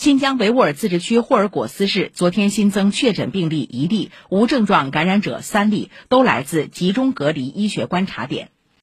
[0.00, 8.48] 新疆维吾尔自治区霍尔果斯市昨天新增确诊病例一例无症状感染者三例都来自集中隔离医学观察点。